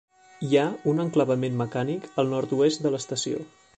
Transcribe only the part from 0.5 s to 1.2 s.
ha un